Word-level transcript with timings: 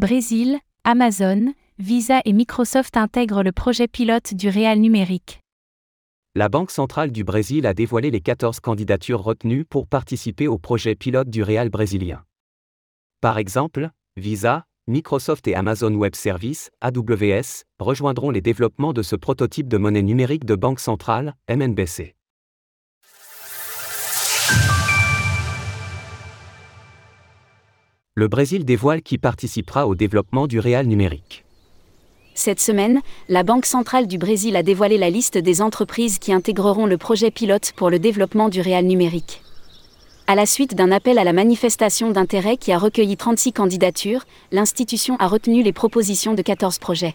Brésil, 0.00 0.58
Amazon, 0.84 1.52
Visa 1.78 2.22
et 2.24 2.32
Microsoft 2.32 2.96
intègrent 2.96 3.42
le 3.42 3.52
projet 3.52 3.86
pilote 3.86 4.32
du 4.32 4.48
Réal 4.48 4.78
numérique. 4.78 5.40
La 6.34 6.48
Banque 6.48 6.70
centrale 6.70 7.12
du 7.12 7.22
Brésil 7.22 7.66
a 7.66 7.74
dévoilé 7.74 8.10
les 8.10 8.22
14 8.22 8.60
candidatures 8.60 9.22
retenues 9.22 9.66
pour 9.66 9.86
participer 9.86 10.48
au 10.48 10.56
projet 10.56 10.94
pilote 10.94 11.28
du 11.28 11.42
Réal 11.42 11.68
brésilien. 11.68 12.22
Par 13.20 13.36
exemple, 13.36 13.90
Visa, 14.16 14.64
Microsoft 14.86 15.46
et 15.48 15.54
Amazon 15.54 15.92
Web 15.92 16.14
Services, 16.14 16.70
AWS, 16.80 17.64
rejoindront 17.78 18.30
les 18.30 18.40
développements 18.40 18.94
de 18.94 19.02
ce 19.02 19.16
prototype 19.16 19.68
de 19.68 19.76
monnaie 19.76 20.00
numérique 20.00 20.46
de 20.46 20.54
banque 20.54 20.80
centrale, 20.80 21.34
MNBC. 21.50 22.14
Le 28.20 28.28
Brésil 28.28 28.66
dévoile 28.66 29.00
qui 29.00 29.16
participera 29.16 29.86
au 29.86 29.94
développement 29.94 30.46
du 30.46 30.58
réal 30.58 30.84
numérique. 30.84 31.42
Cette 32.34 32.60
semaine, 32.60 33.00
la 33.30 33.44
Banque 33.44 33.64
centrale 33.64 34.06
du 34.06 34.18
Brésil 34.18 34.56
a 34.56 34.62
dévoilé 34.62 34.98
la 34.98 35.08
liste 35.08 35.38
des 35.38 35.62
entreprises 35.62 36.18
qui 36.18 36.30
intégreront 36.30 36.84
le 36.84 36.98
projet 36.98 37.30
pilote 37.30 37.72
pour 37.76 37.88
le 37.88 37.98
développement 37.98 38.50
du 38.50 38.60
réal 38.60 38.84
numérique. 38.84 39.42
À 40.26 40.34
la 40.34 40.44
suite 40.44 40.74
d'un 40.74 40.92
appel 40.92 41.18
à 41.18 41.24
la 41.24 41.32
manifestation 41.32 42.10
d'intérêt 42.10 42.58
qui 42.58 42.72
a 42.72 42.78
recueilli 42.78 43.16
36 43.16 43.54
candidatures, 43.54 44.26
l'institution 44.52 45.16
a 45.16 45.26
retenu 45.26 45.62
les 45.62 45.72
propositions 45.72 46.34
de 46.34 46.42
14 46.42 46.78
projets. 46.78 47.14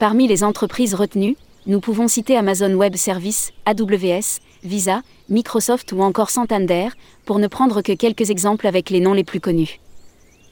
Parmi 0.00 0.26
les 0.26 0.42
entreprises 0.42 0.96
retenues, 0.96 1.36
nous 1.66 1.78
pouvons 1.78 2.08
citer 2.08 2.36
Amazon 2.36 2.74
Web 2.74 2.96
Services, 2.96 3.52
AWS, 3.66 4.40
Visa, 4.64 5.02
Microsoft 5.28 5.92
ou 5.92 6.02
encore 6.02 6.30
Santander, 6.30 6.88
pour 7.24 7.38
ne 7.38 7.46
prendre 7.46 7.82
que 7.82 7.92
quelques 7.92 8.30
exemples 8.30 8.66
avec 8.66 8.90
les 8.90 8.98
noms 8.98 9.14
les 9.14 9.22
plus 9.22 9.38
connus. 9.38 9.78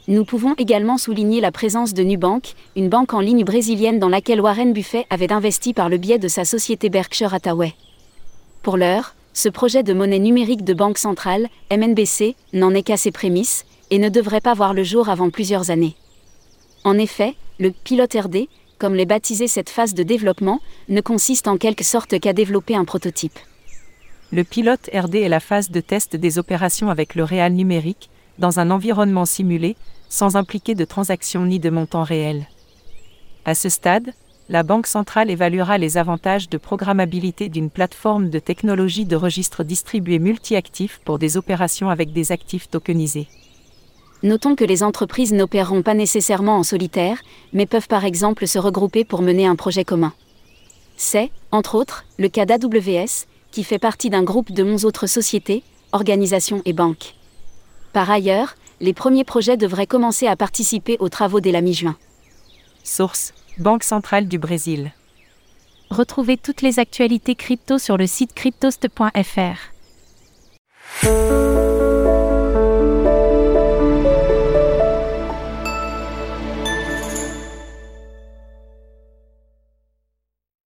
Nous 0.09 0.24
pouvons 0.24 0.55
également 0.55 0.98
souligner 0.98 1.41
la 1.41 1.51
présence 1.51 1.92
de 1.92 2.05
Nubank, 2.05 2.55
une 2.77 2.88
banque 2.88 3.12
en 3.12 3.19
ligne 3.19 3.42
brésilienne 3.42 3.98
dans 3.98 4.09
laquelle 4.09 4.41
Warren 4.41 4.73
Buffett 4.73 5.05
avait 5.10 5.32
investi 5.32 5.74
par 5.74 5.88
le 5.88 5.96
biais 5.96 6.21
de 6.21 6.29
sa 6.29 6.45
société 6.45 6.90
Berkshire 6.90 7.35
Hathaway. 7.35 7.74
Pour 8.63 8.76
l'heure, 8.76 9.16
ce 9.32 9.48
projet 9.48 9.82
de 9.82 9.93
monnaie 9.93 10.21
numérique 10.21 10.63
de 10.63 10.74
banque 10.74 10.98
centrale, 10.98 11.48
MNBC, 11.73 12.37
n'en 12.52 12.73
est 12.73 12.85
qu'à 12.85 12.96
ses 12.96 13.10
prémices, 13.10 13.65
et 13.90 13.98
ne 13.98 14.09
devrait 14.09 14.40
pas 14.40 14.54
voir 14.54 14.74
le 14.74 14.85
jour 14.85 15.09
avant 15.09 15.30
plusieurs 15.30 15.71
années. 15.73 15.96
En 16.85 16.98
effet, 16.98 17.35
le 17.59 17.73
pilote 17.73 18.15
RD, 18.15 18.46
comme 18.79 18.95
l'est 18.95 19.07
baptisé 19.07 19.48
cette 19.48 19.70
phase 19.70 19.93
de 19.93 20.04
développement, 20.04 20.60
ne 20.88 21.01
consiste 21.01 21.48
en 21.48 21.57
quelque 21.57 21.85
sorte 21.85 22.20
qu'à 22.20 22.32
développer 22.32 22.76
un 22.76 22.85
prototype. 22.85 23.38
Le 24.30 24.45
pilote 24.45 24.88
RD 24.95 25.16
est 25.16 25.29
la 25.29 25.41
phase 25.41 25.70
de 25.70 25.80
test 25.80 26.15
des 26.15 26.38
opérations 26.38 26.91
avec 26.91 27.16
le 27.16 27.24
réal 27.24 27.54
numérique, 27.54 28.09
dans 28.38 28.60
un 28.60 28.70
environnement 28.70 29.24
simulé, 29.24 29.76
sans 30.09 30.37
impliquer 30.37 30.74
de 30.74 30.85
transactions 30.85 31.46
ni 31.46 31.59
de 31.59 31.71
montants 31.71 32.04
réels. 32.04 32.46
À 33.45 33.54
ce 33.54 33.68
stade, 33.68 34.13
la 34.48 34.63
Banque 34.63 34.87
centrale 34.87 35.30
évaluera 35.30 35.76
les 35.76 35.96
avantages 35.96 36.48
de 36.48 36.57
programmabilité 36.57 37.48
d'une 37.48 37.71
plateforme 37.71 38.30
de 38.30 38.38
technologie 38.38 39.04
de 39.04 39.16
registre 39.16 39.65
distribué 39.65 40.18
multi-actifs 40.18 41.01
pour 41.04 41.18
des 41.18 41.37
opérations 41.37 41.90
avec 41.90 42.13
des 42.13 42.30
actifs 42.30 42.68
tokenisés. 42.68 43.26
Notons 44.23 44.54
que 44.54 44.65
les 44.65 44.82
entreprises 44.82 45.32
n'opéreront 45.32 45.82
pas 45.82 45.95
nécessairement 45.95 46.57
en 46.57 46.63
solitaire, 46.63 47.18
mais 47.52 47.66
peuvent 47.66 47.88
par 47.88 48.04
exemple 48.04 48.46
se 48.46 48.59
regrouper 48.59 49.04
pour 49.04 49.20
mener 49.20 49.46
un 49.46 49.57
projet 49.57 49.85
commun. 49.85 50.13
C'est, 50.96 51.30
entre 51.51 51.74
autres, 51.74 52.04
le 52.16 52.29
cas 52.29 52.46
d'AWS, 52.46 53.26
qui 53.51 53.65
fait 53.65 53.79
partie 53.79 54.10
d'un 54.10 54.23
groupe 54.23 54.52
de 54.52 54.63
11 54.63 54.85
autres 54.85 55.07
sociétés, 55.07 55.63
organisations 55.93 56.63
et 56.65 56.73
banques. 56.73 57.15
Par 57.93 58.10
ailleurs, 58.10 58.54
les 58.80 58.93
premiers 58.93 59.24
projets 59.24 59.57
devraient 59.57 59.87
commencer 59.87 60.27
à 60.27 60.37
participer 60.37 60.96
aux 61.01 61.09
travaux 61.09 61.41
dès 61.41 61.52
la 61.52 61.60
mi-juin. 61.60 61.96
Source 62.85 63.32
Banque 63.59 63.85
centrale 63.85 64.28
du 64.28 64.38
Brésil. 64.38 64.93
Retrouvez 65.91 66.37
toutes 66.37 66.62
les 66.62 66.78
actualités 66.78 67.34
crypto 67.34 67.78
sur 67.78 67.97
le 67.97 68.06
site 68.06 68.34
cryptost.fr. 68.34 69.72